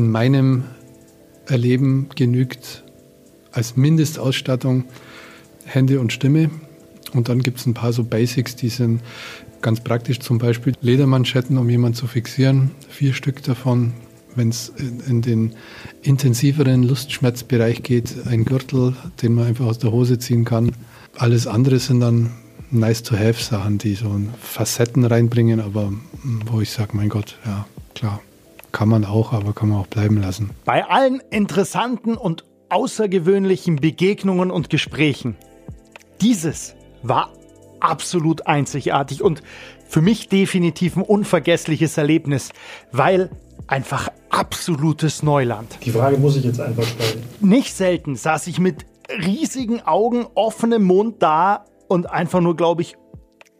[0.00, 0.64] in meinem
[1.46, 2.84] Erleben genügt
[3.52, 4.84] als Mindestausstattung
[5.66, 6.50] Hände und Stimme.
[7.12, 9.02] Und dann gibt es ein paar so Basics, die sind
[9.60, 12.70] ganz praktisch, zum Beispiel Ledermanschetten, um jemanden zu fixieren.
[12.88, 13.92] Vier Stück davon.
[14.36, 14.72] Wenn es
[15.08, 15.52] in den
[16.02, 20.70] intensiveren Lustschmerzbereich geht, ein Gürtel, den man einfach aus der Hose ziehen kann.
[21.16, 22.30] Alles andere sind dann
[22.70, 25.92] nice-to-have-Sachen, die so Facetten reinbringen, aber
[26.46, 28.22] wo ich sage, mein Gott, ja, klar,
[28.72, 30.50] kann man auch, aber kann man auch bleiben lassen.
[30.64, 35.36] Bei allen interessanten und außergewöhnlichen Begegnungen und Gesprächen,
[36.20, 37.32] dieses war
[37.80, 39.42] absolut einzigartig und
[39.88, 42.50] für mich definitiv ein unvergessliches Erlebnis,
[42.92, 43.30] weil
[43.66, 45.78] einfach absolutes Neuland.
[45.84, 47.22] Die Frage muss ich jetzt einfach stellen.
[47.40, 52.96] Nicht selten saß ich mit riesigen Augen, offenem Mund da und einfach nur, glaube ich,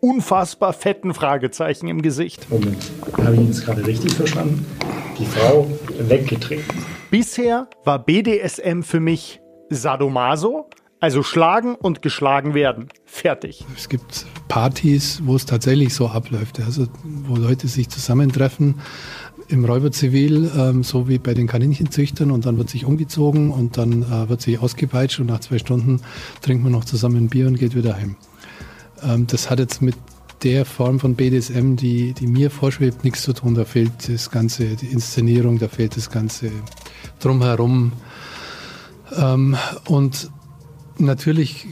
[0.00, 2.50] unfassbar fetten Fragezeichen im Gesicht.
[2.50, 4.66] Moment, habe ich das gerade richtig verstanden?
[5.18, 6.64] Die Frau weggetreten.
[7.10, 10.68] Bisher war BDSM für mich Sadomaso,
[11.00, 12.88] also schlagen und geschlagen werden.
[13.04, 13.64] Fertig.
[13.76, 18.80] Es gibt Partys, wo es tatsächlich so abläuft, also wo Leute sich zusammentreffen
[19.48, 24.02] im Räuberzivil, ähm, so wie bei den Kaninchenzüchtern und dann wird sich umgezogen und dann
[24.02, 26.00] äh, wird sich ausgepeitscht und nach zwei Stunden
[26.42, 28.16] trinkt man noch zusammen ein Bier und geht wieder heim.
[29.02, 29.96] Ähm, das hat jetzt mit
[30.42, 33.54] der Form von BDSM, die, die mir vorschwebt, nichts zu tun.
[33.54, 36.50] Da fehlt das Ganze, die Inszenierung, da fehlt das Ganze
[37.18, 37.92] drumherum.
[39.16, 40.30] Ähm, und
[40.98, 41.66] natürlich,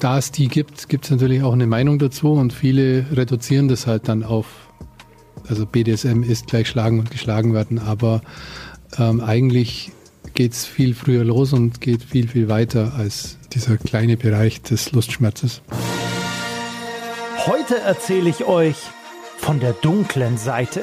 [0.00, 3.86] da es die gibt, gibt es natürlich auch eine Meinung dazu und viele reduzieren das
[3.86, 4.46] halt dann auf,
[5.48, 8.22] also BDSM ist gleich schlagen und geschlagen werden, aber
[8.98, 9.92] ähm, eigentlich
[10.34, 14.92] geht es viel früher los und geht viel, viel weiter als dieser kleine Bereich des
[14.92, 15.62] Lustschmerzes.
[17.46, 18.76] Heute erzähle ich euch
[19.36, 20.82] von der dunklen Seite.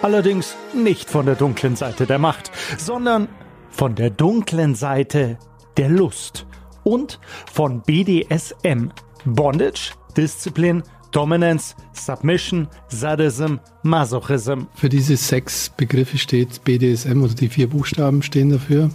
[0.00, 3.28] Allerdings nicht von der dunklen Seite der Macht, sondern
[3.68, 5.38] von der dunklen Seite
[5.76, 6.46] der Lust
[6.82, 7.20] und
[7.52, 8.88] von BDSM.
[9.26, 14.62] Bondage, Disziplin, Dominance, Submission, Sadism, Masochism.
[14.76, 18.88] Für diese sechs Begriffe steht BDSM, also die vier Buchstaben stehen dafür.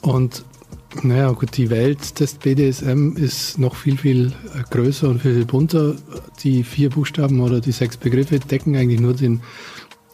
[0.00, 0.44] Und
[1.02, 5.46] naja, gut, die Welt des BDSM ist noch viel, viel äh, größer und viel, viel
[5.46, 5.94] bunter.
[6.42, 9.40] Die vier Buchstaben oder die sechs Begriffe decken eigentlich nur den,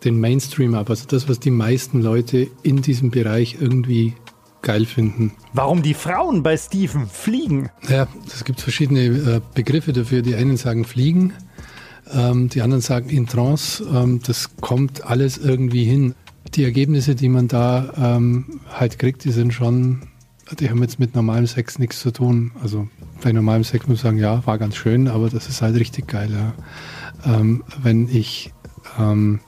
[0.05, 0.91] den Mainstream ab.
[0.91, 4.15] Also das, was die meisten Leute in diesem Bereich irgendwie
[4.62, 5.33] geil finden.
[5.53, 7.71] Warum die Frauen bei Steven fliegen?
[7.89, 10.22] Ja, es gibt verschiedene äh, Begriffe dafür.
[10.22, 11.33] Die einen sagen fliegen,
[12.12, 13.84] ähm, die anderen sagen in Trance.
[13.93, 16.15] Ähm, das kommt alles irgendwie hin.
[16.55, 20.03] Die Ergebnisse, die man da ähm, halt kriegt, die sind schon
[20.59, 22.53] die haben jetzt mit normalem Sex nichts zu tun.
[22.62, 22.88] Also
[23.22, 26.09] bei normalem Sex muss ich sagen, ja, war ganz schön, aber das ist halt richtig
[26.09, 26.31] geil.
[26.32, 27.34] Ja.
[27.34, 28.53] Ähm, wenn ich,
[28.98, 29.41] ähm,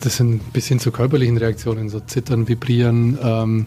[0.00, 3.66] das sind ein bisschen zu körperlichen Reaktionen, so Zittern, Vibrieren, ähm,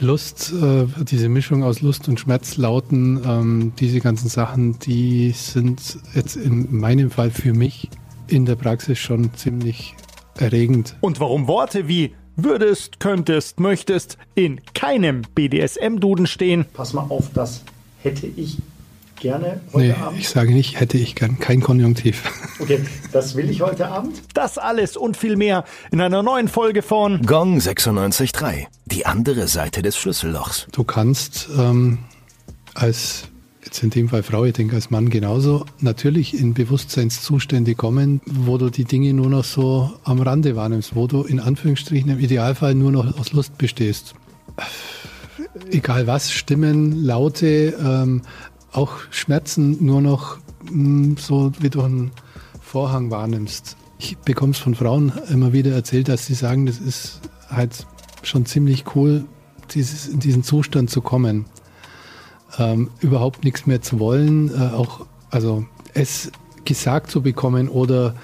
[0.00, 6.36] Lust, äh, diese Mischung aus Lust und Schmerzlauten, ähm, diese ganzen Sachen, die sind jetzt
[6.36, 7.90] in meinem Fall für mich
[8.28, 9.96] in der Praxis schon ziemlich
[10.36, 10.96] erregend.
[11.00, 16.64] Und warum Worte wie würdest, könntest, möchtest in keinem BDSM-Duden stehen.
[16.72, 17.62] Pass mal auf, das
[18.02, 18.58] hätte ich
[19.16, 20.20] gerne heute nee, Abend.
[20.20, 22.22] Ich sage nicht, hätte ich gern, kein Konjunktiv.
[22.60, 22.80] Okay,
[23.12, 24.20] das will ich heute Abend.
[24.34, 25.62] Das alles und viel mehr
[25.92, 28.66] in einer neuen Folge von Gong 96.3.
[28.86, 30.66] Die andere Seite des Schlüssellochs.
[30.72, 31.98] Du kannst ähm,
[32.74, 33.28] als
[33.64, 38.58] jetzt in dem Fall Frau, ich denke als Mann genauso, natürlich in Bewusstseinszustände kommen, wo
[38.58, 42.74] du die Dinge nur noch so am Rande wahrnimmst, wo du in Anführungsstrichen im Idealfall
[42.74, 44.14] nur noch aus Lust bestehst.
[45.70, 48.22] Egal was, Stimmen, Laute, ähm,
[48.72, 52.10] auch Schmerzen nur noch mh, hm, so wie du einen
[52.60, 53.76] Vorhang wahrnimmst.
[53.98, 57.86] Ich bekomme es von Frauen immer wieder erzählt, dass sie sagen, das ist halt
[58.22, 59.24] schon ziemlich cool,
[59.72, 61.46] dieses, in diesen Zustand zu kommen
[62.58, 65.64] ähm, überhaupt nichts mehr zu wollen, äh, auch also
[65.94, 66.30] es
[66.64, 68.14] gesagt zu bekommen oder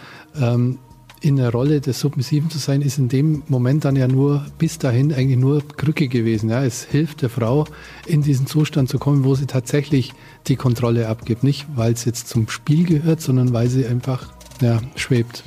[0.41, 0.79] ähm,
[1.25, 4.79] in der Rolle des Submissiven zu sein, ist in dem Moment dann ja nur bis
[4.79, 6.51] dahin eigentlich nur Krücke gewesen.
[6.51, 6.63] Ja.
[6.63, 7.65] Es hilft der Frau,
[8.07, 10.13] in diesen Zustand zu kommen, wo sie tatsächlich
[10.49, 11.43] die Kontrolle abgibt.
[11.43, 15.45] Nicht, weil es jetzt zum Spiel gehört, sondern weil sie einfach ja, schwebt.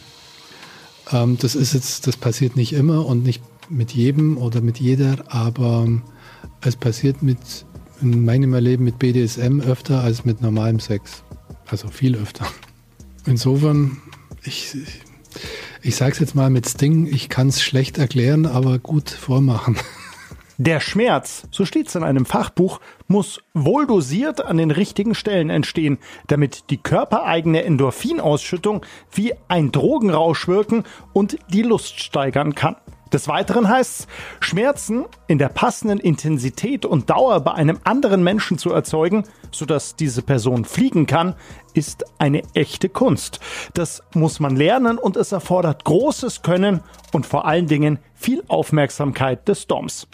[1.12, 5.26] Ähm, das ist jetzt, das passiert nicht immer und nicht mit jedem oder mit jeder,
[5.28, 5.88] aber
[6.62, 7.38] es passiert mit
[8.02, 11.24] in meinem Erleben mit BDSM öfter als mit normalem Sex.
[11.68, 12.46] Also viel öfter.
[13.26, 13.98] Insofern,
[14.44, 14.76] ich,
[15.82, 19.78] ich sage es jetzt mal mit Sting, ich kann es schlecht erklären, aber gut vormachen.
[20.60, 25.52] Der Schmerz, so steht es in einem Fachbuch, muss wohl dosiert an den richtigen Stellen
[25.52, 30.84] entstehen, damit die körpereigene Endorphinausschüttung wie ein Drogenrausch wirken
[31.14, 32.76] und die Lust steigern kann.
[33.14, 34.08] Des Weiteren heißt es,
[34.40, 40.22] Schmerzen in der passenden Intensität und Dauer bei einem anderen Menschen zu erzeugen, sodass diese
[40.22, 41.36] Person fliegen kann,
[41.74, 43.40] ist eine echte Kunst.
[43.74, 46.82] Das muss man lernen und es erfordert großes Können
[47.14, 50.08] und vor allen Dingen viel Aufmerksamkeit des Doms.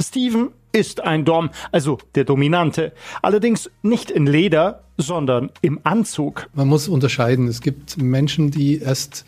[0.00, 2.92] Steven ist ein Dom, also der Dominante.
[3.22, 6.48] Allerdings nicht in Leder, sondern im Anzug.
[6.54, 7.48] Man muss unterscheiden.
[7.48, 9.24] Es gibt Menschen, die erst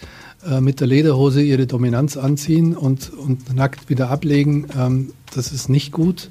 [0.48, 4.66] äh, mit der Lederhose ihre Dominanz anziehen und, und nackt wieder ablegen.
[4.76, 6.30] Ähm, das ist nicht gut.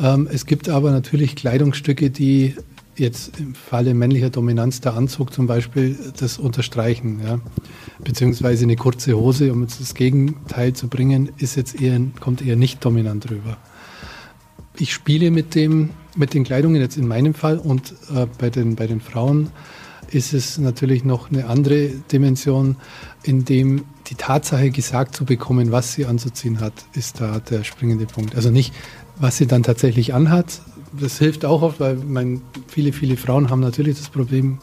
[0.00, 2.54] Ähm, es gibt aber natürlich Kleidungsstücke, die
[2.96, 7.40] jetzt im Falle männlicher Dominanz der Anzug zum Beispiel das unterstreichen, ja.
[8.04, 12.56] beziehungsweise eine kurze Hose, um jetzt das Gegenteil zu bringen, ist jetzt eher, kommt eher
[12.56, 13.56] nicht dominant rüber.
[14.78, 18.76] Ich spiele mit dem, mit den Kleidungen jetzt in meinem Fall und äh, bei den,
[18.76, 19.50] bei den Frauen
[20.10, 22.76] ist es natürlich noch eine andere Dimension,
[23.22, 28.06] in dem die Tatsache gesagt zu bekommen, was sie anzuziehen hat, ist da der springende
[28.06, 28.34] Punkt.
[28.34, 28.74] Also nicht,
[29.16, 30.60] was sie dann tatsächlich anhat.
[30.98, 34.58] Das hilft auch oft, weil mein, viele, viele Frauen haben natürlich das Problem,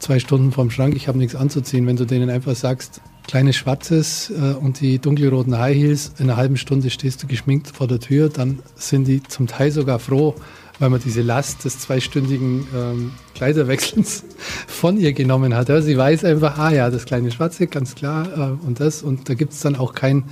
[0.00, 1.86] zwei Stunden vorm Schrank, ich habe nichts anzuziehen.
[1.86, 6.36] Wenn du denen einfach sagst, kleines Schwarzes äh, und die dunkelroten High Heels, in einer
[6.36, 10.34] halben Stunde stehst du geschminkt vor der Tür, dann sind die zum Teil sogar froh,
[10.78, 14.24] weil man diese Last des zweistündigen ähm, Kleiderwechselns
[14.66, 15.68] von ihr genommen hat.
[15.68, 19.02] Ja, sie weiß einfach, ah ja, das kleine Schwarze, ganz klar, äh, und das.
[19.02, 20.24] Und da gibt es dann auch kein,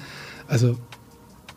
[0.48, 0.76] also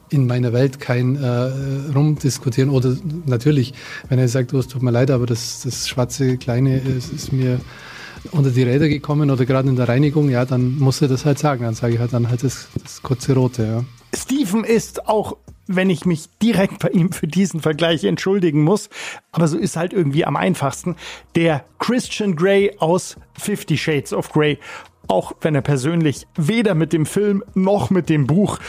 [0.10, 1.50] in meiner Welt kein äh,
[1.94, 2.70] Rumdiskutieren.
[2.70, 2.96] Oder
[3.26, 3.74] natürlich,
[4.10, 7.34] wenn er sagt, oh, es tut mir leid, aber das, das schwarze Kleine ist, ist
[7.34, 7.60] mir
[8.32, 11.40] unter die Räder gekommen oder gerade in der Reinigung, ja, dann muss er das halt
[11.40, 11.64] sagen.
[11.64, 13.84] Dann sage ich halt dann halt das, das kurze Rote, ja.
[14.16, 15.38] Stephen ist auch
[15.68, 18.90] wenn ich mich direkt bei ihm für diesen Vergleich entschuldigen muss,
[19.32, 20.96] aber so ist halt irgendwie am einfachsten,
[21.36, 24.60] der Christian Grey aus Fifty Shades of Grey.
[25.08, 28.60] Auch wenn er persönlich weder mit dem Film noch mit dem Buch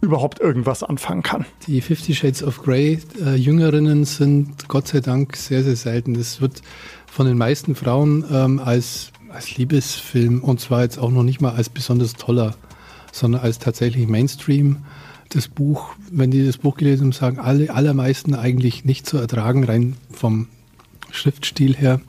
[0.00, 1.46] überhaupt irgendwas anfangen kann.
[1.66, 6.14] Die Fifty Shades of Grey äh, Jüngerinnen sind Gott sei Dank sehr, sehr selten.
[6.14, 6.60] Das wird
[7.06, 11.52] von den meisten Frauen ähm, als, als Liebesfilm und zwar jetzt auch noch nicht mal
[11.52, 12.54] als besonders toller,
[13.12, 14.78] sondern als tatsächlich Mainstream
[15.34, 19.64] das Buch, wenn die das Buch gelesen haben, sagen alle allermeisten eigentlich nicht zu ertragen,
[19.64, 20.48] rein vom
[21.10, 22.00] Schriftstil her.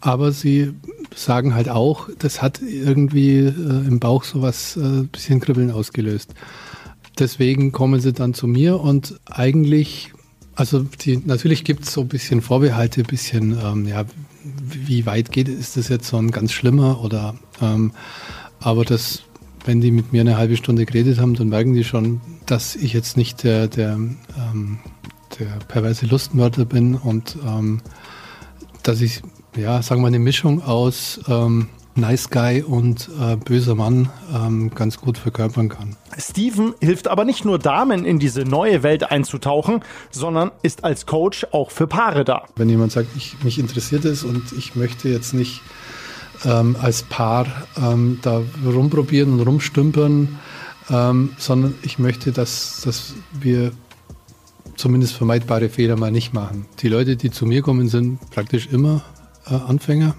[0.00, 0.72] Aber sie
[1.14, 6.34] sagen halt auch, das hat irgendwie äh, im Bauch sowas ein äh, bisschen Kribbeln ausgelöst.
[7.18, 10.12] Deswegen kommen sie dann zu mir und eigentlich,
[10.54, 14.04] also die, natürlich gibt es so ein bisschen Vorbehalte, ein bisschen, ähm, ja,
[14.64, 17.92] wie weit geht, ist das jetzt so ein ganz schlimmer oder, ähm,
[18.60, 19.22] aber das
[19.64, 22.92] wenn die mit mir eine halbe Stunde geredet haben, dann merken die schon, dass ich
[22.92, 24.78] jetzt nicht der, der, ähm,
[25.38, 27.80] der perverse Lustmörder bin und ähm,
[28.82, 29.22] dass ich,
[29.56, 34.98] ja, sagen wir eine Mischung aus ähm, Nice Guy und äh, böser Mann ähm, ganz
[34.98, 35.96] gut verkörpern kann.
[36.16, 41.46] Steven hilft aber nicht nur Damen in diese neue Welt einzutauchen, sondern ist als Coach
[41.52, 42.44] auch für Paare da.
[42.56, 45.60] Wenn jemand sagt, ich, mich interessiert es und ich möchte jetzt nicht
[46.44, 47.46] ähm, als Paar
[47.76, 50.38] ähm, da rumprobieren und rumstümpern,
[50.90, 53.72] ähm, sondern ich möchte, dass, dass wir
[54.76, 56.66] zumindest vermeidbare Fehler mal nicht machen.
[56.80, 59.02] Die Leute, die zu mir kommen, sind praktisch immer
[59.46, 60.14] äh, Anfänger.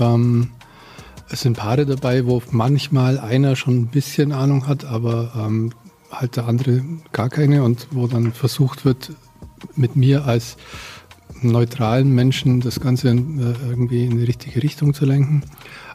[0.00, 0.50] Ähm,
[1.28, 5.72] es sind Paare dabei, wo manchmal einer schon ein bisschen Ahnung hat, aber ähm,
[6.10, 6.82] halt der andere
[7.12, 9.12] gar keine und wo dann versucht wird,
[9.76, 10.56] mit mir als
[11.42, 15.42] neutralen Menschen das Ganze äh, irgendwie in die richtige Richtung zu lenken.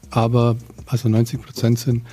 [0.10, 2.04] Aber also 90 Prozent sind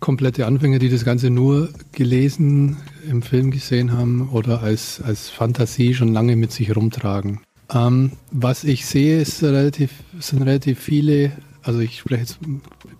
[0.00, 2.76] komplette Anfänger, die das Ganze nur gelesen,
[3.08, 7.40] im Film gesehen haben oder als, als Fantasie schon lange mit sich rumtragen.
[7.72, 11.32] Ähm, was ich sehe, ist relativ, sind relativ viele,
[11.62, 12.38] also ich spreche jetzt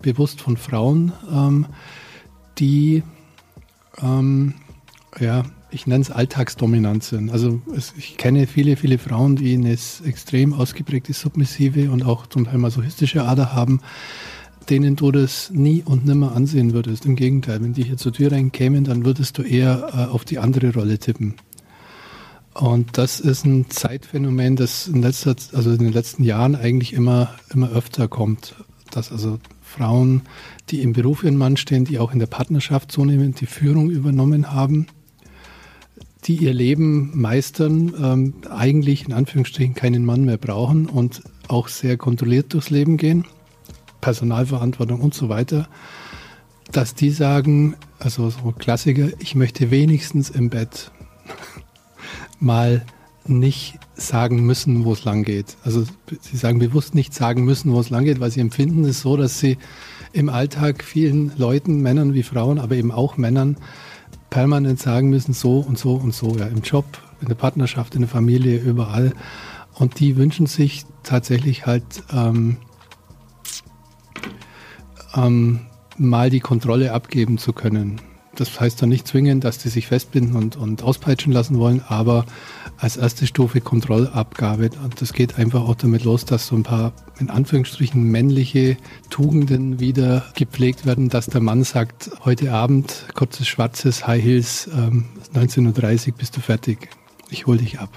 [0.01, 1.65] bewusst von Frauen, ähm,
[2.59, 3.03] die
[4.01, 4.53] ähm,
[5.19, 7.31] ja, ich nenne es alltagsdominant sind.
[7.31, 12.45] Also es, ich kenne viele, viele Frauen, die eine extrem ausgeprägte submissive und auch zum
[12.45, 13.81] Teil masochistische Ader haben,
[14.69, 17.05] denen du das nie und nimmer ansehen würdest.
[17.05, 20.39] Im Gegenteil, wenn die hier zur Tür reinkämen, dann würdest du eher äh, auf die
[20.39, 21.35] andere Rolle tippen.
[22.53, 27.35] Und das ist ein Zeitphänomen, das in, letzter, also in den letzten Jahren eigentlich immer,
[27.53, 28.55] immer öfter kommt.
[28.91, 30.23] Dass also Frauen,
[30.69, 34.51] die im Beruf ihren Mann stehen, die auch in der Partnerschaft zunehmend die Führung übernommen
[34.51, 34.87] haben,
[36.25, 41.97] die ihr Leben meistern, ähm, eigentlich in Anführungsstrichen keinen Mann mehr brauchen und auch sehr
[41.97, 43.25] kontrolliert durchs Leben gehen,
[44.01, 45.67] Personalverantwortung und so weiter,
[46.71, 50.91] dass die sagen, also so Klassiker, ich möchte wenigstens im Bett
[52.39, 52.85] mal
[53.25, 55.57] nicht sagen müssen, wo es lang geht.
[55.63, 55.83] Also
[56.21, 59.17] sie sagen bewusst nicht sagen müssen, wo es lang geht, weil sie empfinden es so,
[59.17, 59.57] dass sie
[60.13, 63.57] im Alltag vielen Leuten, Männern wie Frauen, aber eben auch Männern
[64.29, 66.85] permanent sagen müssen, so und so und so, ja, im Job,
[67.21, 69.13] in der Partnerschaft, in der Familie, überall.
[69.73, 72.57] Und die wünschen sich tatsächlich halt ähm,
[75.15, 75.61] ähm,
[75.97, 78.01] mal die Kontrolle abgeben zu können.
[78.39, 82.25] Das heißt dann nicht zwingend, dass die sich festbinden und, und auspeitschen lassen wollen, aber
[82.77, 84.69] als erste Stufe Kontrollabgabe.
[84.81, 88.77] Und das geht einfach auch damit los, dass so ein paar, in Anführungsstrichen, männliche
[89.09, 95.05] Tugenden wieder gepflegt werden, dass der Mann sagt, heute Abend, kurzes schwarzes High Heels, ähm,
[95.35, 96.89] 19.30 Uhr bist du fertig.
[97.29, 97.89] Ich hol dich ab.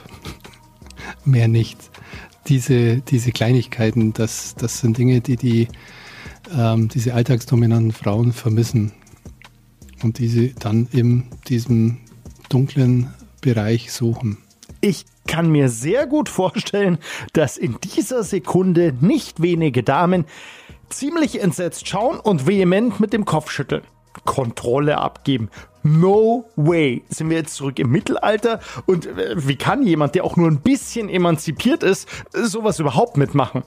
[1.25, 1.79] Mehr nicht.
[2.49, 5.69] Diese, diese Kleinigkeiten, das, das sind Dinge, die, die
[6.53, 8.93] ähm, diese alltagsdominanten Frauen vermissen
[10.05, 11.99] und diese dann in diesem
[12.49, 14.39] dunklen Bereich suchen.
[14.81, 16.99] Ich kann mir sehr gut vorstellen,
[17.33, 20.25] dass in dieser Sekunde nicht wenige Damen
[20.89, 23.83] ziemlich entsetzt schauen und vehement mit dem Kopf schütteln.
[24.25, 25.49] Kontrolle abgeben.
[25.83, 27.03] No way.
[27.09, 28.61] Sind wir jetzt zurück im Mittelalter?
[28.87, 33.63] Und äh, wie kann jemand, der auch nur ein bisschen emanzipiert ist, sowas überhaupt mitmachen?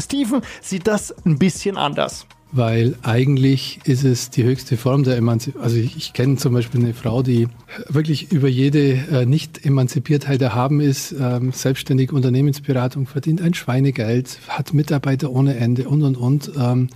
[0.00, 5.64] Stephen sieht das ein bisschen anders weil eigentlich ist es die höchste Form der Emanzipation.
[5.64, 7.48] Also ich, ich kenne zum Beispiel eine Frau, die
[7.88, 15.30] wirklich über jede äh, Nicht-Emanzipiertheit erhaben ist, ähm, selbstständig Unternehmensberatung, verdient ein Schweinegeld, hat Mitarbeiter
[15.30, 16.52] ohne Ende und, und, und.
[16.58, 16.88] Ähm,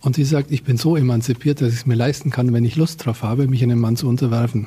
[0.00, 2.76] und die sagt, ich bin so emanzipiert, dass ich es mir leisten kann, wenn ich
[2.76, 4.66] Lust drauf habe, mich einem Mann zu unterwerfen.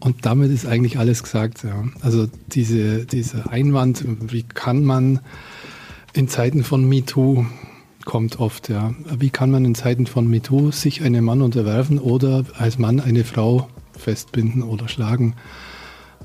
[0.00, 1.64] Und damit ist eigentlich alles gesagt.
[1.64, 1.84] Ja.
[2.00, 5.20] Also diese, dieser Einwand, wie kann man
[6.12, 7.46] in Zeiten von MeToo
[8.06, 8.94] kommt oft, ja.
[9.18, 13.24] Wie kann man in Zeiten von MeToo sich einem Mann unterwerfen oder als Mann eine
[13.24, 15.34] Frau festbinden oder schlagen?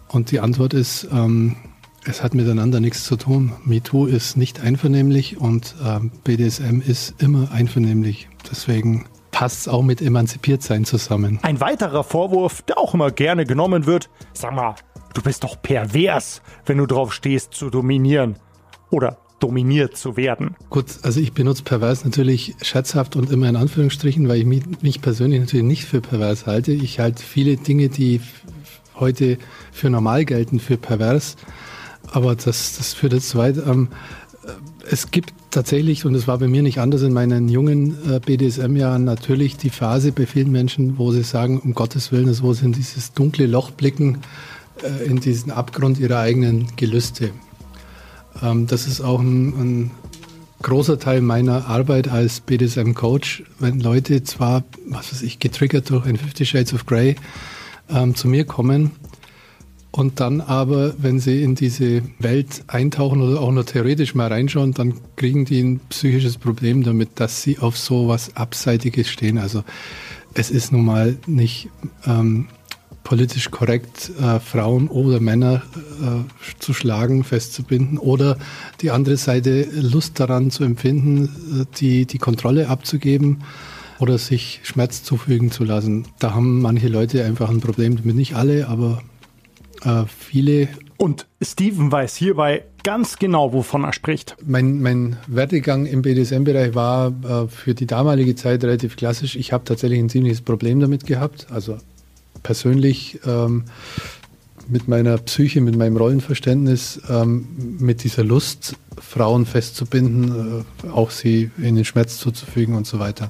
[0.07, 1.57] Und die Antwort ist, ähm,
[2.05, 3.51] es hat miteinander nichts zu tun.
[3.65, 8.29] MeToo ist nicht einvernehmlich und ähm, BDSM ist immer einvernehmlich.
[8.50, 11.39] Deswegen passt es auch mit emanzipiert sein zusammen.
[11.41, 14.75] Ein weiterer Vorwurf, der auch immer gerne genommen wird, sag mal,
[15.13, 18.35] du bist doch pervers, wenn du drauf stehst zu dominieren.
[18.89, 20.55] Oder dominiert zu werden.
[20.69, 25.01] Gut, also ich benutze pervers natürlich scherzhaft und immer in Anführungsstrichen, weil ich mich, mich
[25.01, 26.71] persönlich natürlich nicht für pervers halte.
[26.71, 28.21] Ich halte viele Dinge, die
[28.95, 29.38] heute
[29.71, 31.36] für normal gelten, für pervers.
[32.12, 33.57] Aber das, das führt jetzt zu weit.
[33.57, 33.89] Ähm,
[34.89, 39.03] es gibt tatsächlich, und es war bei mir nicht anders in meinen jungen äh, BDSM-Jahren,
[39.03, 42.74] natürlich die Phase bei vielen Menschen, wo sie sagen, um Gottes Willen, wo sie in
[42.74, 44.19] dieses dunkle Loch blicken,
[44.83, 47.31] äh, in diesen Abgrund ihrer eigenen Gelüste.
[48.41, 49.91] Ähm, das ist auch ein, ein
[50.61, 56.17] großer Teil meiner Arbeit als BDSM-Coach, wenn Leute zwar, was weiß ich, getriggert durch ein
[56.17, 57.15] Fifty Shades of Grey
[57.89, 58.91] ähm, zu mir kommen
[59.91, 64.73] und dann aber, wenn sie in diese Welt eintauchen oder auch nur theoretisch mal reinschauen,
[64.73, 69.38] dann kriegen die ein psychisches Problem damit, dass sie auf so was Abseitiges stehen.
[69.38, 69.63] Also
[70.33, 71.67] es ist nun mal nicht
[72.05, 72.47] ähm,
[73.03, 75.63] politisch korrekt, äh, Frauen oder Männer
[76.01, 78.38] äh, zu schlagen, festzubinden oder
[78.81, 83.43] die andere Seite Lust daran zu empfinden, äh, die, die Kontrolle abzugeben
[84.00, 86.08] oder sich Schmerz zufügen zu lassen.
[86.20, 88.15] Da haben manche Leute einfach ein Problem damit.
[88.15, 89.01] Nicht alle, aber
[89.84, 90.67] äh, viele.
[90.98, 94.36] Und Steven weiß hierbei ganz genau, wovon er spricht.
[94.43, 99.36] Mein, mein Werdegang im BDSM-Bereich war äh, für die damalige Zeit relativ klassisch.
[99.36, 101.48] Ich habe tatsächlich ein ziemliches Problem damit gehabt.
[101.51, 101.77] Also
[102.43, 103.65] persönlich ähm,
[104.67, 111.51] mit meiner Psyche, mit meinem Rollenverständnis, ähm, mit dieser Lust, Frauen festzubinden, äh, auch sie
[111.57, 113.29] in den Schmerz zuzufügen und so weiter.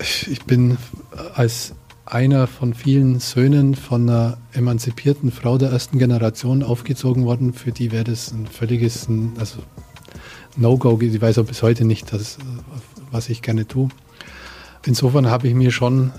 [0.00, 0.78] Ich bin
[1.34, 1.74] als
[2.06, 7.52] einer von vielen Söhnen von einer emanzipierten Frau der ersten Generation aufgezogen worden.
[7.52, 9.58] Für die wäre das ein völliges also
[10.56, 10.98] No-Go.
[11.00, 12.38] Sie weiß auch bis heute nicht, dass,
[13.10, 13.88] was ich gerne tue.
[14.86, 16.12] Insofern habe ich mir schon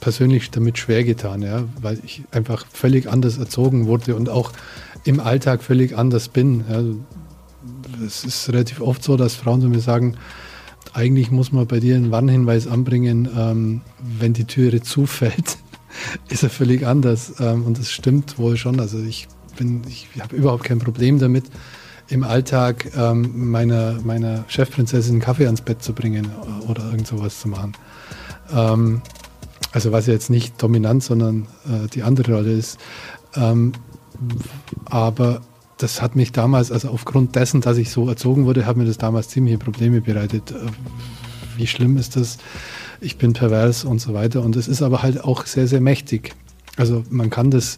[0.00, 4.52] persönlich damit schwer getan, ja, weil ich einfach völlig anders erzogen wurde und auch
[5.04, 6.64] im Alltag völlig anders bin.
[6.68, 6.82] Ja.
[8.04, 10.16] Es ist relativ oft so, dass Frauen zu mir sagen,
[10.92, 13.80] eigentlich muss man bei dir einen Warnhinweis anbringen, ähm,
[14.18, 15.58] wenn die Türe zufällt,
[16.28, 17.34] ist er völlig anders.
[17.40, 18.80] Ähm, und das stimmt wohl schon.
[18.80, 21.44] Also ich bin, ich habe überhaupt kein Problem damit,
[22.08, 26.28] im Alltag ähm, meiner, meiner Chefprinzessin einen Kaffee ans Bett zu bringen
[26.68, 27.72] oder irgend sowas zu machen.
[28.54, 29.02] Ähm,
[29.76, 32.78] also was jetzt nicht dominant, sondern äh, die andere Rolle ist.
[33.34, 33.72] Ähm,
[34.86, 35.42] aber
[35.76, 38.96] das hat mich damals, also aufgrund dessen, dass ich so erzogen wurde, hat mir das
[38.96, 40.52] damals ziemliche Probleme bereitet.
[40.52, 40.54] Äh,
[41.58, 42.38] wie schlimm ist das?
[43.02, 44.40] Ich bin pervers und so weiter.
[44.40, 46.34] Und es ist aber halt auch sehr, sehr mächtig.
[46.78, 47.76] Also man kann das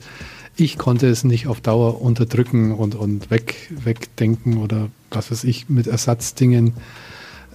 [0.55, 5.69] ich konnte es nicht auf Dauer unterdrücken und, und weg, wegdenken oder was weiß ich,
[5.69, 6.75] mit Ersatzdingen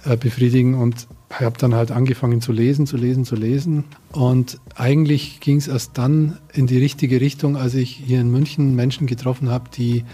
[0.04, 0.74] äh, befriedigen.
[0.74, 1.06] Und
[1.40, 3.84] habe dann halt angefangen zu lesen, zu lesen, zu lesen.
[4.12, 8.74] Und eigentlich ging es erst dann in die richtige Richtung, als ich hier in München
[8.74, 10.04] Menschen getroffen habe, die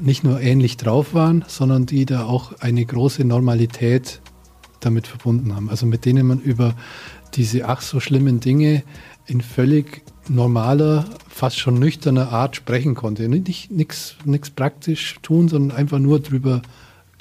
[0.00, 4.20] nicht nur ähnlich drauf waren, sondern die da auch eine große Normalität
[4.80, 5.68] damit verbunden haben.
[5.68, 6.74] Also mit denen man über
[7.34, 8.82] diese ach so schlimmen Dinge
[9.26, 13.28] in völlig normaler, fast schon nüchterner Art sprechen konnte.
[13.28, 14.16] Nicht nichts
[14.54, 16.62] praktisch tun, sondern einfach nur drüber,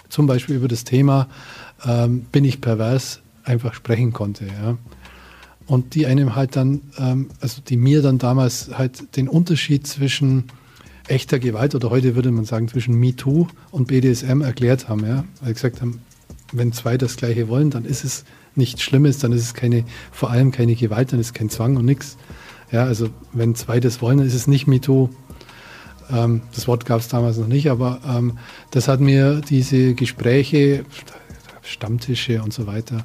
[0.09, 1.27] zum Beispiel über das Thema,
[1.85, 4.45] ähm, bin ich pervers, einfach sprechen konnte.
[4.45, 4.77] Ja.
[5.67, 10.45] Und die einem halt dann, ähm, also die mir dann damals halt den Unterschied zwischen
[11.07, 15.05] echter Gewalt oder heute würde man sagen zwischen MeToo und BDSM erklärt haben.
[15.05, 15.23] Ja.
[15.41, 16.01] Weil gesagt haben,
[16.51, 20.29] wenn zwei das Gleiche wollen, dann ist es nichts Schlimmes, dann ist es keine, vor
[20.29, 22.17] allem keine Gewalt, dann ist kein Zwang und nichts.
[22.71, 25.09] Ja, also wenn zwei das wollen, dann ist es nicht MeToo.
[26.11, 28.37] Ähm, das Wort gab es damals noch nicht, aber ähm,
[28.71, 30.85] das hat mir diese Gespräche,
[31.61, 33.03] Stammtische und so weiter,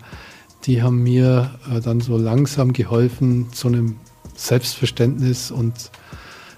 [0.64, 3.96] die haben mir äh, dann so langsam geholfen, zu einem
[4.34, 5.90] Selbstverständnis und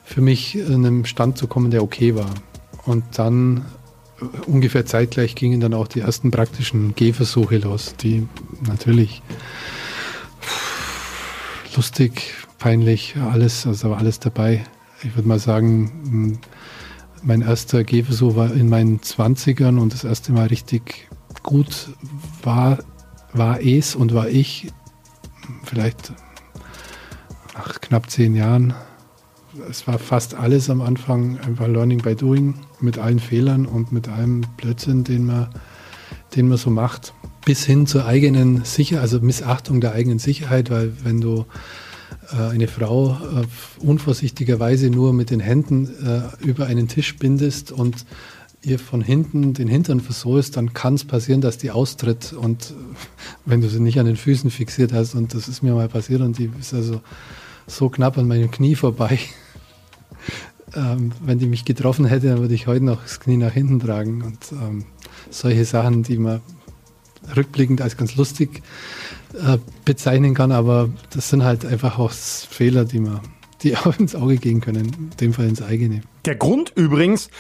[0.05, 2.31] für mich in einem Stand zu kommen, der okay war.
[2.87, 3.67] Und dann
[4.21, 8.27] äh, ungefähr zeitgleich gingen dann auch die ersten praktischen Gehversuche los, die
[8.67, 9.23] natürlich
[11.77, 14.65] lustig, peinlich, alles, also alles dabei.
[15.05, 16.41] Ich würde mal sagen,
[17.23, 21.09] mein erster Gehversuch war in meinen 20ern und das erste Mal richtig
[21.49, 21.89] gut
[22.43, 22.77] war,
[23.33, 24.71] war es und war ich
[25.65, 26.13] vielleicht
[27.55, 28.75] nach knapp zehn Jahren.
[29.71, 34.11] Es war fast alles am Anfang einfach Learning by Doing mit allen Fehlern und mit
[34.11, 35.49] allem Blödsinn, den man,
[36.37, 37.15] den man so macht.
[37.47, 41.47] Bis hin zur eigenen Sicherheit, also Missachtung der eigenen Sicherheit, weil wenn du
[42.31, 43.47] äh, eine Frau äh,
[43.83, 48.05] unvorsichtigerweise nur mit den Händen äh, über einen Tisch bindest und
[48.63, 52.75] ihr von hinten den Hintern versohlst, dann kann es passieren, dass die austritt und
[53.45, 56.21] wenn du sie nicht an den Füßen fixiert hast und das ist mir mal passiert
[56.21, 57.01] und die ist also
[57.67, 59.19] so knapp an meinem Knie vorbei.
[60.75, 63.79] ähm, wenn die mich getroffen hätte, dann würde ich heute noch das Knie nach hinten
[63.79, 64.85] tragen und ähm,
[65.31, 66.41] solche Sachen, die man
[67.37, 68.63] rückblickend als ganz lustig
[69.35, 73.21] äh, bezeichnen kann, aber das sind halt einfach auch Fehler, die man
[73.63, 76.03] die auch ins Auge gehen können, in dem Fall ins eigene.
[76.25, 77.31] Der Grund übrigens,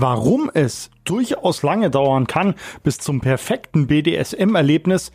[0.00, 5.12] warum es durchaus lange dauern kann bis zum perfekten BDSM-Erlebnis,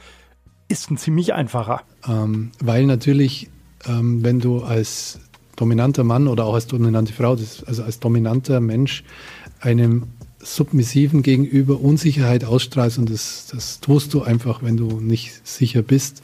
[0.67, 1.81] ist ein ziemlich einfacher.
[2.07, 3.49] Ähm, weil natürlich,
[3.87, 5.19] ähm, wenn du als
[5.55, 9.03] dominanter Mann oder auch als dominante Frau, das, also als dominanter Mensch
[9.59, 10.03] einem
[10.41, 16.23] Submissiven gegenüber Unsicherheit ausstrahlst und das, das tust du einfach, wenn du nicht sicher bist,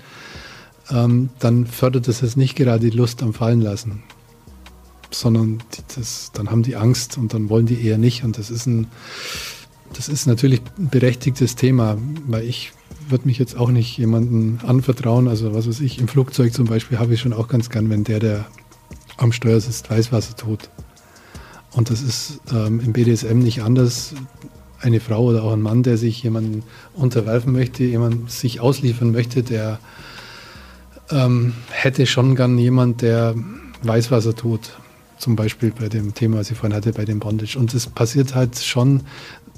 [0.90, 4.04] ähm, dann fördert das jetzt nicht gerade die Lust am Fallen lassen,
[5.20, 5.64] sondern
[5.96, 8.88] das, dann haben die Angst und dann wollen die eher nicht und das ist ein,
[9.94, 11.98] das ist natürlich ein berechtigtes Thema,
[12.28, 12.74] weil ich
[13.08, 17.00] würde mich jetzt auch nicht jemandem anvertrauen, also was weiß ich, im Flugzeug zum Beispiel
[17.00, 18.46] habe ich schon auch ganz gern, wenn der, der
[19.18, 20.70] am Steuer sitzt, weiß, was er tut.
[21.72, 24.14] Und das ist ähm, im BDSM nicht anders.
[24.80, 29.42] Eine Frau oder auch ein Mann, der sich jemandem unterwerfen möchte, jemand sich ausliefern möchte,
[29.42, 29.80] der
[31.10, 33.36] ähm, hätte schon gern jemand, der
[33.84, 34.78] weiß, was er tut.
[35.18, 37.58] Zum Beispiel bei dem Thema, was ich vorhin hatte, bei dem Bondage.
[37.58, 39.02] Und das passiert halt schon,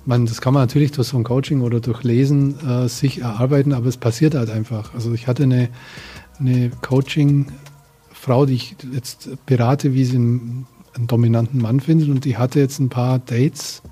[0.06, 3.74] man, das kann man natürlich durch so ein Coaching oder durch Lesen äh, sich erarbeiten,
[3.74, 4.94] aber es passiert halt einfach.
[4.94, 5.70] Also ich hatte eine,
[6.40, 10.68] eine Coaching-Frau, die ich jetzt berate, wie sie einen
[10.98, 13.84] dominanten Mann findet und die hatte jetzt ein paar Dates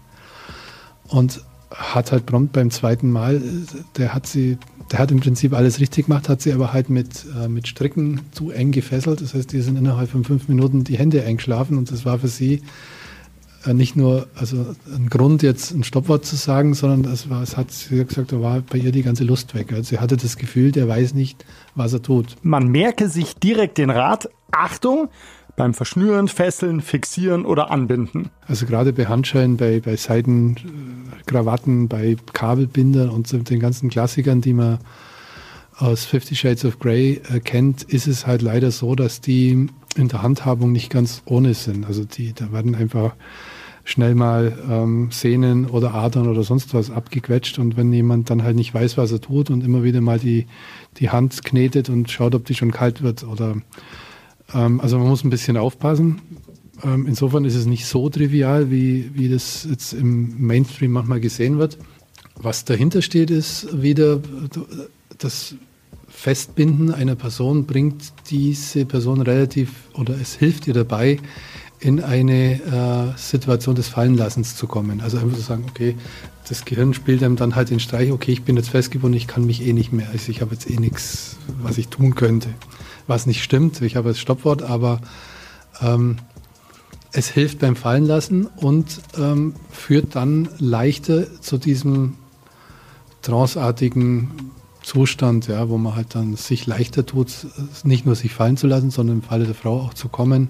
[1.08, 3.41] und hat halt prompt beim zweiten Mal,
[3.97, 4.58] der hat sie,
[4.91, 8.21] der hat im Prinzip alles richtig gemacht, hat sie aber halt mit, äh, mit Stricken
[8.32, 9.21] zu eng gefesselt.
[9.21, 12.28] Das heißt, die sind innerhalb von fünf Minuten die Hände eingeschlafen und das war für
[12.28, 12.62] sie
[13.65, 17.58] äh, nicht nur also ein Grund, jetzt ein Stoppwort zu sagen, sondern das war, es
[17.58, 19.71] hat sie gesagt, da war bei ihr die ganze Lust weg.
[19.71, 22.36] Also sie hatte das Gefühl, der weiß nicht, was er tut.
[22.41, 25.10] Man merke sich direkt den Rat, Achtung,
[25.56, 28.30] beim Verschnüren, Fesseln, Fixieren oder Anbinden.
[28.48, 34.54] Also gerade bei Handschellen, bei, bei Seidenkrawatten, bei Kabelbindern und so den ganzen Klassikern, die
[34.54, 34.80] man
[35.78, 40.08] aus Fifty Shades of Grey äh, kennt, ist es halt leider so, dass die in
[40.08, 41.86] der Handhabung nicht ganz ohne sind.
[41.86, 43.15] Also die, da werden einfach
[43.84, 48.56] schnell mal ähm, Sehnen oder Adern oder sonst was abgequetscht und wenn jemand dann halt
[48.56, 50.48] nicht weiß, was er tut und immer wieder mal die,
[50.98, 53.56] die Hand knetet und schaut, ob die schon kalt wird oder
[54.53, 56.21] also man muss ein bisschen aufpassen.
[56.84, 61.58] Ähm, insofern ist es nicht so trivial, wie, wie das jetzt im Mainstream manchmal gesehen
[61.58, 61.77] wird.
[62.36, 64.19] Was dahinter steht, ist wieder
[65.17, 65.55] das
[66.08, 71.19] Festbinden einer Person bringt diese Person relativ oder es hilft ihr dabei,
[71.79, 75.01] in eine äh, Situation des Fallenlassens zu kommen.
[75.01, 75.95] Also einfach zu sagen, okay,
[76.47, 79.45] das Gehirn spielt einem dann halt den Streich, okay, ich bin jetzt festgebunden, ich kann
[79.45, 82.49] mich eh nicht mehr, also ich habe jetzt eh nichts, was ich tun könnte.
[83.08, 85.00] Was nicht stimmt, ich habe das Stoppwort, aber
[85.82, 86.18] ähm,
[87.12, 92.15] es hilft beim Fallenlassen und ähm, führt dann leichter zu diesem
[93.22, 94.52] tranceartigen
[94.84, 97.48] Zustand, ja, wo man halt dann sich leichter tut,
[97.84, 100.50] nicht nur sich fallen zu lassen, sondern im Falle der Frau auch zu kommen,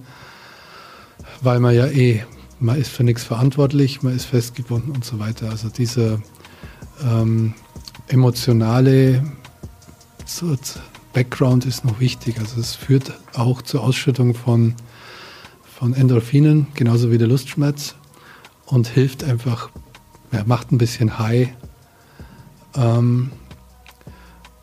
[1.41, 2.23] weil man ja eh,
[2.59, 5.49] man ist für nichts verantwortlich, man ist festgebunden und so weiter.
[5.49, 6.19] Also dieser
[7.03, 7.53] ähm,
[8.07, 9.23] emotionale
[11.15, 12.39] Background ist noch wichtig.
[12.39, 14.75] Also es führt auch zur Ausschüttung von,
[15.63, 17.95] von Endorphinen, genauso wie der Lustschmerz
[18.65, 19.69] und hilft einfach,
[20.33, 21.49] ja, macht ein bisschen high.
[22.75, 23.31] Ähm,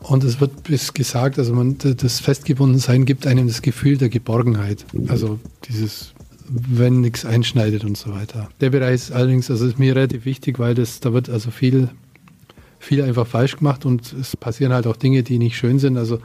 [0.01, 4.85] und es wird bis gesagt, also man, das Festgebundensein gibt einem das Gefühl der Geborgenheit.
[5.07, 6.13] Also dieses,
[6.47, 8.49] wenn nichts einschneidet und so weiter.
[8.61, 11.89] Der Bereich ist allerdings, also ist mir relativ wichtig, weil das, da wird also viel,
[12.83, 15.97] viel einfach falsch gemacht und es passieren halt auch Dinge, die nicht schön sind.
[15.97, 16.19] Also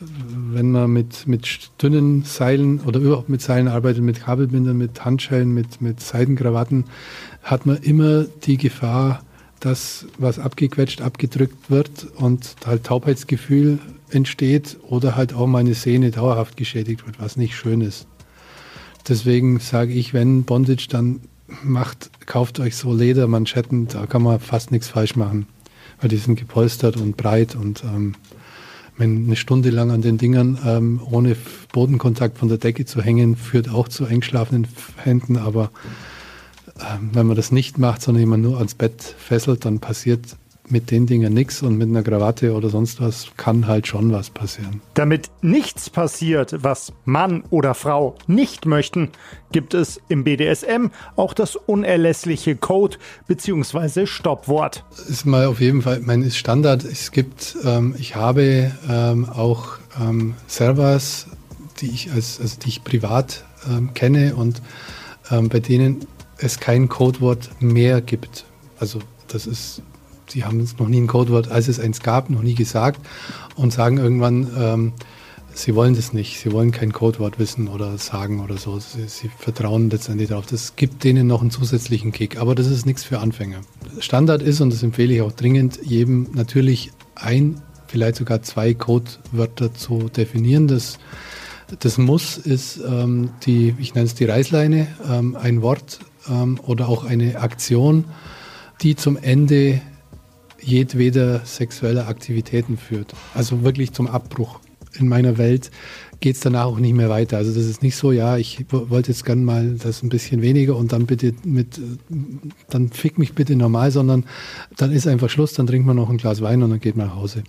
[0.00, 5.52] wenn man mit, mit dünnen Seilen oder überhaupt mit Seilen arbeitet, mit Kabelbindern, mit Handschellen,
[5.52, 6.84] mit, mit Seidenkrawatten,
[7.42, 9.22] hat man immer die Gefahr,
[9.60, 13.78] dass was abgequetscht, abgedrückt wird und halt Taubheitsgefühl
[14.10, 18.06] entsteht oder halt auch meine Sehne dauerhaft geschädigt wird, was nicht schön ist.
[19.08, 21.20] Deswegen sage ich, wenn Bondage, dann
[21.62, 25.46] macht, kauft euch so Ledermanschetten, da kann man fast nichts falsch machen,
[26.04, 28.14] weil die sind gepolstert und breit und ähm,
[28.98, 31.34] wenn eine Stunde lang an den Dingern ähm, ohne
[31.72, 35.70] Bodenkontakt von der Decke zu hängen, führt auch zu eingeschlafenen Händen, aber
[36.78, 40.36] ähm, wenn man das nicht macht, sondern jemand nur ans Bett fesselt, dann passiert
[40.68, 44.30] mit den Dingen nichts und mit einer Krawatte oder sonst was kann halt schon was
[44.30, 44.80] passieren.
[44.94, 49.10] Damit nichts passiert, was Mann oder Frau nicht möchten,
[49.52, 52.96] gibt es im BDSM auch das unerlässliche Code
[53.26, 54.06] bzw.
[54.06, 54.84] Stoppwort.
[55.08, 56.84] Ist mal auf jeden Fall mein Standard.
[56.84, 61.26] Es gibt, ähm, ich habe ähm, auch ähm, Servers,
[61.80, 64.62] die ich als, also die ich privat ähm, kenne und
[65.30, 66.06] ähm, bei denen
[66.38, 68.44] es kein Codewort mehr gibt.
[68.78, 69.82] Also das ist,
[70.28, 73.00] sie haben noch nie ein Codewort, als es eins gab, noch nie gesagt
[73.56, 74.92] und sagen irgendwann, ähm,
[75.52, 78.78] sie wollen das nicht, sie wollen kein Codewort wissen oder sagen oder so.
[78.78, 80.46] Sie, sie vertrauen letztendlich darauf.
[80.46, 83.60] Das gibt denen noch einen zusätzlichen Kick, aber das ist nichts für Anfänger.
[84.00, 89.72] Standard ist, und das empfehle ich auch dringend, jedem natürlich ein, vielleicht sogar zwei Codewörter
[89.74, 90.68] zu definieren.
[90.68, 90.98] Das
[91.80, 96.88] das Muss ist ähm, die, ich nenne es die Reißleine, ähm, ein Wort, ähm, oder
[96.88, 98.04] auch eine Aktion,
[98.82, 99.80] die zum Ende
[100.64, 103.14] jedweder sexueller Aktivitäten führt.
[103.34, 104.60] Also wirklich zum Abbruch.
[104.98, 105.70] In meiner Welt
[106.20, 107.36] geht es danach auch nicht mehr weiter.
[107.36, 110.76] Also das ist nicht so, ja, ich wollte jetzt gern mal das ein bisschen weniger
[110.76, 111.80] und dann bitte mit,
[112.70, 114.24] dann fick mich bitte normal, sondern
[114.76, 117.08] dann ist einfach Schluss, dann trinkt man noch ein Glas Wein und dann geht man
[117.08, 117.42] nach Hause.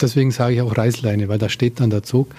[0.00, 2.34] Deswegen sage ich auch Reißleine, weil da steht dann der Zug.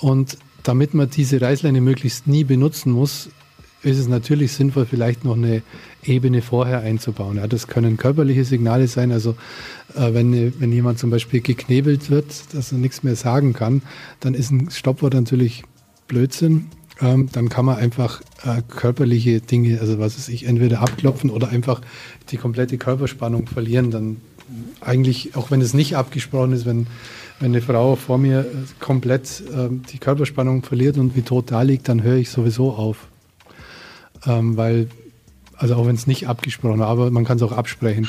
[0.00, 3.28] Und damit man diese Reißleine möglichst nie benutzen muss,
[3.84, 5.62] ist es natürlich sinnvoll, vielleicht noch eine
[6.02, 7.36] Ebene vorher einzubauen.
[7.36, 9.12] Ja, das können körperliche Signale sein.
[9.12, 9.36] Also
[9.94, 13.82] äh, wenn, wenn jemand zum Beispiel geknebelt wird, dass er nichts mehr sagen kann,
[14.20, 15.64] dann ist ein Stoppwort natürlich
[16.08, 16.66] Blödsinn.
[17.00, 21.48] Ähm, dann kann man einfach äh, körperliche Dinge, also was weiß ich, entweder abklopfen oder
[21.48, 21.80] einfach
[22.30, 23.90] die komplette Körperspannung verlieren.
[23.90, 24.16] Dann
[24.80, 26.86] eigentlich, auch wenn es nicht abgesprochen ist, wenn,
[27.40, 28.44] wenn eine Frau vor mir äh,
[28.78, 33.08] komplett äh, die Körperspannung verliert und wie tot da liegt, dann höre ich sowieso auf
[34.26, 34.88] ähm, weil,
[35.56, 38.08] also auch wenn es nicht abgesprochen ist, aber man kann es auch absprechen.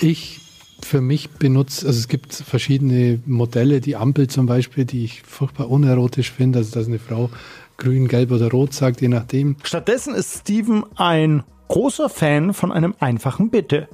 [0.00, 0.40] Ich
[0.82, 5.70] für mich benutze, also es gibt verschiedene Modelle, die Ampel zum Beispiel, die ich furchtbar
[5.70, 7.30] unerotisch finde, also dass eine Frau
[7.76, 9.56] grün, gelb oder rot sagt, je nachdem.
[9.64, 13.88] Stattdessen ist Steven ein großer Fan von einem einfachen Bitte.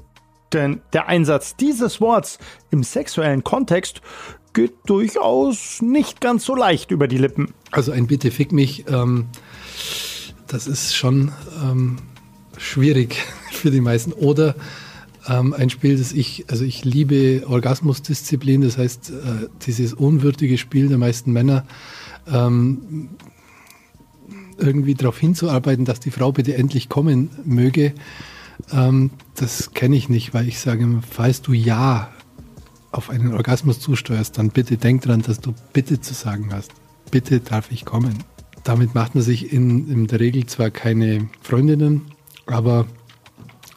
[0.53, 2.39] Denn der Einsatz dieses Worts
[2.71, 4.01] im sexuellen Kontext
[4.53, 7.55] geht durchaus nicht ganz so leicht über die Lippen.
[7.71, 9.27] Also ein Bitte fick mich ähm,
[10.53, 11.33] das ist schon
[11.63, 11.97] ähm,
[12.57, 13.17] schwierig
[13.53, 14.13] für die meisten.
[14.13, 14.55] Oder
[15.29, 20.89] ähm, ein Spiel, das ich, also ich liebe Orgasmusdisziplin, das heißt, äh, dieses unwürdige Spiel
[20.89, 21.65] der meisten Männer,
[22.27, 23.11] ähm,
[24.57, 27.95] irgendwie darauf hinzuarbeiten, dass die Frau bitte endlich kommen möge,
[28.73, 32.11] ähm, das kenne ich nicht, weil ich sage, falls du Ja
[32.93, 36.73] auf einen Orgasmus zusteuerst, dann bitte denk dran, dass du bitte zu sagen hast.
[37.11, 38.25] Bitte darf ich kommen.
[38.65, 42.03] Damit macht man sich in, in der Regel zwar keine Freundinnen,
[42.47, 42.87] aber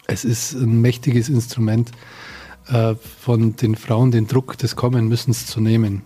[0.07, 1.91] es ist ein mächtiges Instrument,
[2.67, 6.01] äh, von den Frauen den Druck des Kommenmüssens zu nehmen.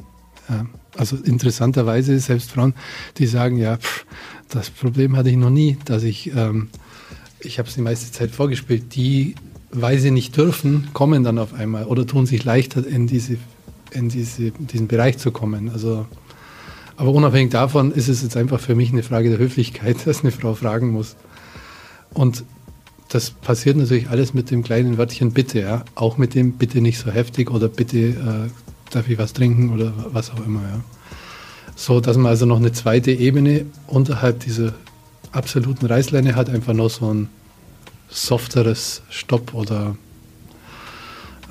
[0.49, 2.73] Ja, also interessanterweise selbst Frauen,
[3.17, 4.05] die sagen, ja, pff,
[4.49, 6.69] das Problem hatte ich noch nie, dass ich, ähm,
[7.39, 9.35] ich habe es die meiste Zeit vorgespielt, die,
[9.71, 13.37] weil sie nicht dürfen, kommen dann auf einmal oder tun sich leichter in, diese,
[13.91, 15.69] in diese, diesen Bereich zu kommen.
[15.69, 16.07] Also,
[16.97, 20.31] aber unabhängig davon ist es jetzt einfach für mich eine Frage der Höflichkeit, dass eine
[20.31, 21.15] Frau fragen muss.
[22.13, 22.43] Und
[23.09, 25.85] das passiert natürlich alles mit dem kleinen Wörtchen bitte, ja.
[25.95, 29.93] Auch mit dem bitte nicht so heftig oder bitte äh, darf ich was trinken oder
[30.11, 30.81] was auch immer, ja.
[31.75, 34.73] So, dass man also noch eine zweite Ebene unterhalb dieser
[35.31, 37.29] absoluten Reißleine hat, einfach noch so ein
[38.09, 39.95] softeres Stopp oder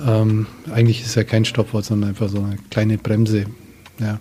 [0.05, 3.47] ähm, eigentlich ist ja kein Stoppwort, sondern einfach so eine kleine Bremse.
[3.99, 4.19] Ja.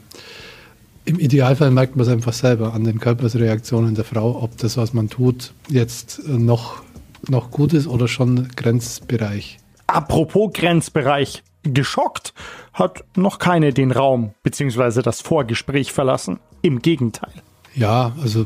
[1.05, 4.93] Im Idealfall merkt man es einfach selber an den Körpersreaktionen der Frau, ob das, was
[4.93, 6.81] man tut, jetzt noch,
[7.29, 9.59] noch gut ist oder schon Grenzbereich.
[9.87, 11.43] Apropos Grenzbereich.
[11.67, 12.35] Geschockt
[12.73, 15.01] hat noch keine den Raum bzw.
[15.01, 16.39] das Vorgespräch verlassen.
[16.61, 17.33] Im Gegenteil.
[17.73, 18.45] Ja, also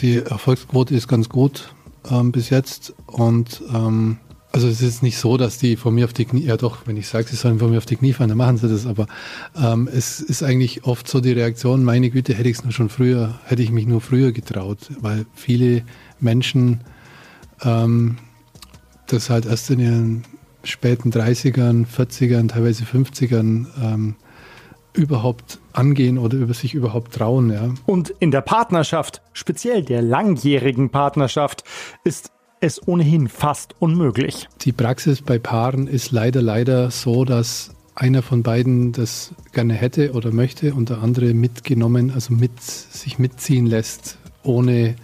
[0.00, 1.72] die Erfolgsquote ist ganz gut
[2.10, 2.94] ähm, bis jetzt.
[3.06, 4.18] Und ähm,
[4.50, 6.96] also es ist nicht so, dass die von mir auf die Knie, ja doch, wenn
[6.96, 8.86] ich sage, sie sollen von mir auf die Knie fallen, dann machen sie das.
[8.86, 9.06] Aber
[9.60, 12.88] ähm, es ist eigentlich oft so die Reaktion, meine Güte, hätte ich es nur schon
[12.88, 15.82] früher, hätte ich mich nur früher getraut, weil viele
[16.18, 16.80] Menschen
[17.62, 18.16] ähm,
[19.06, 20.24] das halt erst in ihren
[20.64, 24.16] späten 30ern, 40ern, teilweise 50ern ähm,
[24.92, 27.50] überhaupt angehen oder über sich überhaupt trauen.
[27.50, 27.70] Ja.
[27.86, 31.64] Und in der Partnerschaft, speziell der langjährigen Partnerschaft,
[32.04, 34.48] ist es ohnehin fast unmöglich.
[34.62, 40.12] Die Praxis bei Paaren ist leider, leider so, dass einer von beiden das gerne hätte
[40.12, 44.94] oder möchte und der andere mitgenommen, also mit sich mitziehen lässt, ohne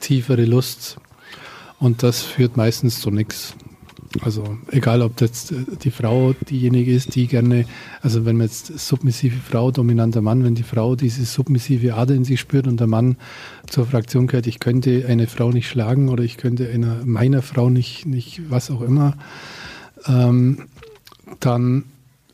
[0.00, 0.98] tiefere Lust.
[1.78, 3.54] Und das führt meistens zu nichts.
[4.22, 7.66] Also egal, ob jetzt die Frau diejenige ist, die gerne,
[8.00, 12.24] also wenn man jetzt submissive Frau, dominanter Mann, wenn die Frau diese submissive Ader in
[12.24, 13.16] sich spürt und der Mann
[13.68, 17.70] zur Fraktion gehört, ich könnte eine Frau nicht schlagen oder ich könnte einer meiner Frau
[17.70, 19.16] nicht, nicht was auch immer,
[20.06, 20.62] ähm,
[21.40, 21.84] dann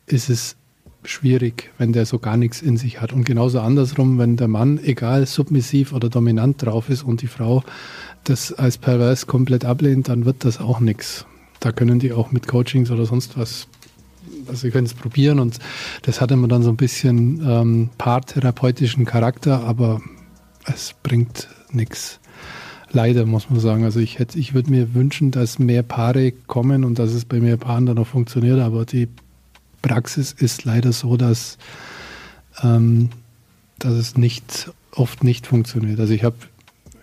[0.06, 0.56] ist es
[1.04, 3.12] schwierig, wenn der so gar nichts in sich hat.
[3.12, 7.64] Und genauso andersrum, wenn der Mann, egal submissiv oder dominant drauf ist und die Frau
[8.24, 11.26] das als pervers komplett ablehnt, dann wird das auch nichts
[11.62, 13.68] da können die auch mit Coachings oder sonst was,
[14.48, 15.58] also sie können es probieren und
[16.02, 20.00] das hat immer dann so ein bisschen ähm, paartherapeutischen Charakter, aber
[20.66, 22.18] es bringt nichts.
[22.90, 23.84] Leider muss man sagen.
[23.84, 27.40] Also ich hätte, ich würde mir wünschen, dass mehr Paare kommen und dass es bei
[27.40, 29.08] mehr Paaren dann auch funktioniert, aber die
[29.80, 31.58] Praxis ist leider so, dass,
[32.62, 33.08] ähm,
[33.78, 36.00] dass es nicht oft nicht funktioniert.
[36.00, 36.36] Also ich habe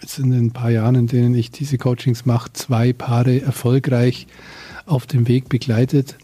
[0.01, 4.27] jetzt in den paar Jahren, in denen ich diese Coachings mache, zwei Paare erfolgreich
[4.85, 6.17] auf dem Weg begleitet.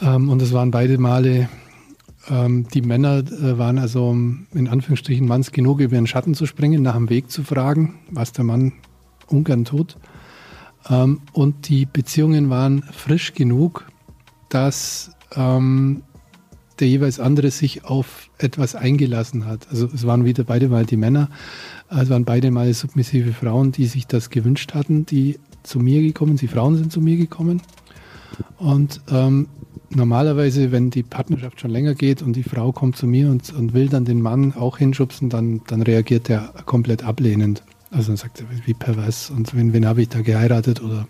[0.00, 1.48] Ähm, und es waren beide Male,
[2.28, 6.82] ähm, die Männer äh, waren also in Anführungsstrichen manns genug, über ihren Schatten zu springen,
[6.82, 8.72] nach dem Weg zu fragen, was der Mann
[9.26, 9.96] ungern tut.
[10.88, 13.86] Ähm, und die Beziehungen waren frisch genug,
[14.48, 19.68] dass der jeweils andere sich auf etwas eingelassen hat.
[19.70, 21.28] Also es waren wieder beide mal die Männer,
[21.90, 26.36] es waren beide mal submissive Frauen, die sich das gewünscht hatten, die zu mir gekommen
[26.36, 26.50] sind.
[26.50, 27.62] Die Frauen sind zu mir gekommen.
[28.58, 29.48] Und ähm,
[29.90, 33.72] normalerweise, wenn die Partnerschaft schon länger geht und die Frau kommt zu mir und, und
[33.72, 37.62] will dann den Mann auch hinschubsen, dann, dann reagiert der komplett ablehnend.
[37.90, 41.08] Also dann sagt er, wie pervers und wen, wen habe ich da geheiratet oder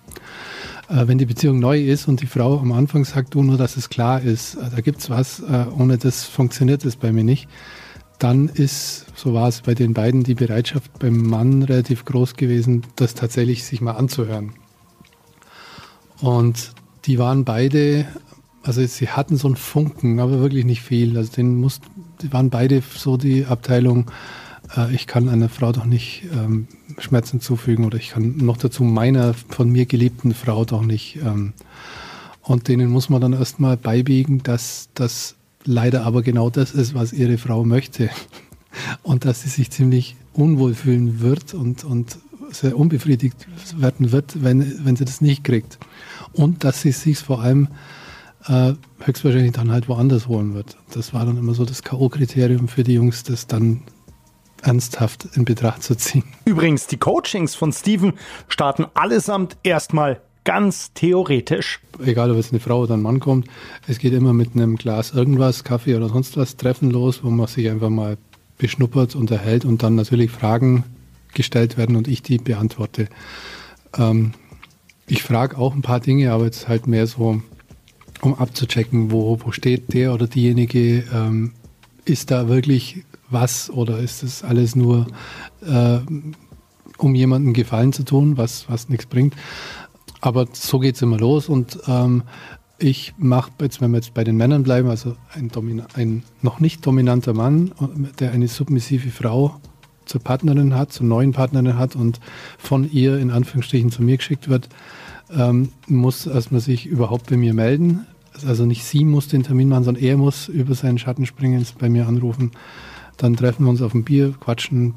[0.89, 3.77] äh, wenn die Beziehung neu ist und die Frau am Anfang sagt, du nur, dass
[3.77, 7.49] es klar ist, äh, da gibt's was, äh, ohne das funktioniert es bei mir nicht,
[8.19, 12.83] dann ist, so war es bei den beiden, die Bereitschaft beim Mann relativ groß gewesen,
[12.97, 14.55] das tatsächlich sich mal anzuhören.
[16.21, 16.73] Und
[17.05, 18.07] die waren beide,
[18.63, 21.17] also sie hatten so einen Funken, aber wirklich nicht viel.
[21.17, 21.87] Also den mussten,
[22.21, 24.11] die waren beide so die Abteilung,
[24.77, 26.67] äh, ich kann einer Frau doch nicht ähm,
[26.99, 31.17] Schmerzen zufügen oder ich kann noch dazu meiner von mir geliebten Frau doch nicht.
[31.17, 31.53] Ähm,
[32.43, 37.13] und denen muss man dann erstmal beibiegen, dass das leider aber genau das ist, was
[37.13, 38.11] ihre Frau möchte.
[39.03, 42.19] Und dass sie sich ziemlich unwohl fühlen wird und, und
[42.51, 45.79] sehr unbefriedigt werden wird, wenn, wenn sie das nicht kriegt.
[46.33, 47.69] Und dass sie sich vor allem
[48.47, 50.77] äh, höchstwahrscheinlich dann halt woanders holen wird.
[50.93, 53.83] Das war dann immer so das K.O.-Kriterium für die Jungs, das dann
[54.63, 56.25] ernsthaft in Betracht zu ziehen.
[56.45, 58.15] Übrigens, die Coachings von Steven
[58.49, 61.81] starten allesamt erstmal ganz theoretisch.
[62.05, 63.49] Egal, ob es eine Frau oder ein Mann kommt,
[63.87, 67.47] es geht immer mit einem Glas irgendwas, Kaffee oder sonst was, Treffen los, wo man
[67.47, 68.17] sich einfach mal
[68.57, 70.85] beschnuppert, unterhält und dann natürlich Fragen
[71.35, 73.09] gestellt werden und ich die beantworte.
[73.97, 74.33] Ähm,
[75.07, 77.41] ich frage auch ein paar Dinge, aber jetzt halt mehr so,
[78.21, 81.53] um abzuchecken, wo, wo steht der oder diejenige, ähm,
[82.05, 85.07] ist da wirklich was oder ist es alles nur,
[85.65, 85.99] äh,
[86.99, 89.35] um jemandem Gefallen zu tun, was, was nichts bringt.
[90.21, 92.23] Aber so geht es immer los und ähm,
[92.79, 95.51] ich mache jetzt, wenn wir jetzt bei den Männern bleiben, also ein,
[95.95, 97.73] ein, noch nicht dominanter Mann,
[98.21, 99.61] der eine submissive Frau
[100.05, 102.21] zur Partnerin hat, zur neuen Partnerin hat und
[102.57, 104.69] von ihr in Anführungsstrichen zu mir geschickt wird,
[105.31, 108.07] ähm, muss erstmal sich überhaupt bei mir melden.
[108.47, 111.89] Also nicht sie muss den Termin machen, sondern er muss über seinen Schatten springen, bei
[111.89, 112.53] mir anrufen.
[113.17, 114.95] Dann treffen wir uns auf ein Bier, quatschen,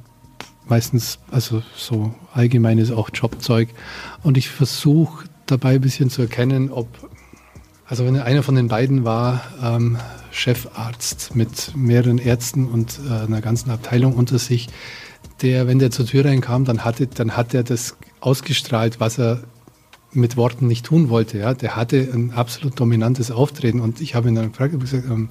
[0.68, 3.70] meistens, also so allgemeines auch Jobzeug.
[4.24, 6.88] Und ich versuche dabei ein bisschen zu erkennen, ob,
[7.86, 9.98] also wenn einer von den beiden war ähm,
[10.32, 14.70] Chefarzt mit mehreren Ärzten und äh, einer ganzen Abteilung unter sich,
[15.42, 19.44] der, wenn der zur Tür reinkam, dann hatte, dann hat er das ausgestrahlt, was er
[20.14, 21.38] mit Worten nicht tun wollte.
[21.38, 25.30] Ja, der hatte ein absolut dominantes Auftreten und ich habe ihn dann gefragt, gesagt, ähm,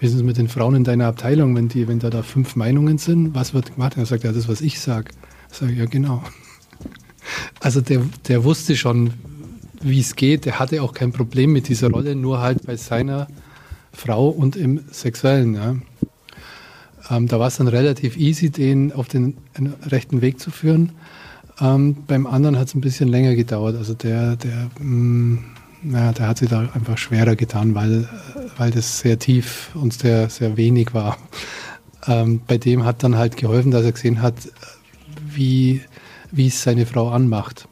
[0.00, 2.56] wie ist es mit den Frauen in deiner Abteilung, wenn die, wenn da da fünf
[2.56, 3.96] Meinungen sind, was wird gemacht?
[3.96, 5.10] er sagt, ja, das was ich sage.
[5.50, 6.22] Ich sage, ja genau.
[7.60, 9.14] Also der, der wusste schon,
[9.80, 10.44] wie es geht.
[10.44, 13.28] Der hatte auch kein Problem mit dieser Rolle, nur halt bei seiner
[13.92, 15.54] Frau und im Sexuellen.
[15.54, 15.76] Ja.
[17.10, 19.36] Ähm, da war es dann relativ easy, den auf den
[19.86, 20.92] rechten Weg zu führen.
[21.60, 23.76] Ähm, beim anderen hat es ein bisschen länger gedauert.
[23.76, 25.44] Also der, der, mh, mm,
[25.92, 28.08] ja, der hat sich da einfach schwerer getan, weil,
[28.56, 31.18] weil das sehr tief und sehr, sehr wenig war.
[32.06, 34.34] Ähm, bei dem hat dann halt geholfen, dass er gesehen hat,
[35.26, 35.82] wie,
[36.30, 37.68] wie es seine Frau anmacht.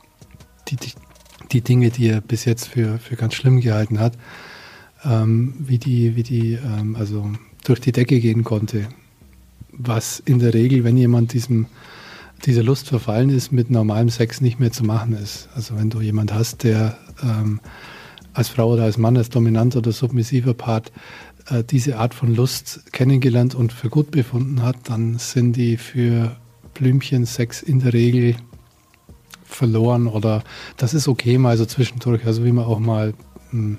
[0.68, 0.92] Die, die,
[1.50, 4.14] die Dinge, die er bis jetzt für, für ganz schlimm gehalten hat,
[5.04, 7.30] ähm, wie die, wie die ähm, also
[7.64, 8.88] durch die Decke gehen konnte.
[9.72, 11.66] Was in der Regel, wenn jemand diesem
[12.44, 15.48] diese Lust verfallen ist, mit normalem Sex nicht mehr zu machen ist.
[15.54, 17.60] Also wenn du jemand hast, der ähm,
[18.34, 20.92] als Frau oder als Mann, als dominanter oder submissiver Part
[21.48, 26.36] äh, diese Art von Lust kennengelernt und für gut befunden hat, dann sind die für
[26.74, 28.36] Blümchen-Sex in der Regel
[29.44, 30.42] verloren oder
[30.76, 33.12] das ist okay mal so zwischendurch, also wie man auch mal
[33.50, 33.78] hm,